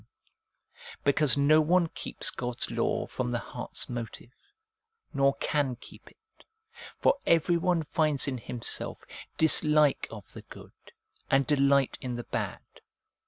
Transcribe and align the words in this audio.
n), 0.01 0.05
because 1.03 1.37
no 1.37 1.61
one 1.61 1.87
keeps 1.89 2.31
God's 2.31 2.71
law 2.71 3.05
from 3.05 3.29
the 3.29 3.37
heart's 3.37 3.87
motive, 3.87 4.31
nor 5.13 5.35
can 5.35 5.75
keep 5.75 6.09
it; 6.09 6.43
for 6.97 7.19
every 7.27 7.55
one 7.57 7.83
finds 7.83 8.27
in 8.27 8.39
himself 8.39 9.03
dislike 9.37 10.07
of 10.09 10.33
the 10.33 10.41
good 10.41 10.73
and 11.29 11.45
delight 11.45 11.99
in 12.01 12.15
the 12.15 12.23
bad. 12.23 12.61